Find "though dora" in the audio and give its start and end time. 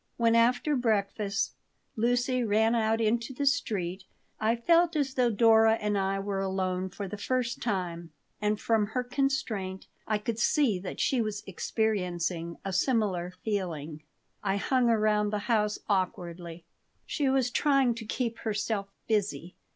5.13-5.73